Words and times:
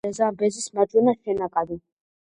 მდინარე 0.05 0.15
ზამბეზის 0.19 0.65
მარჯვენა 0.79 1.13
შენაკადი. 1.19 1.81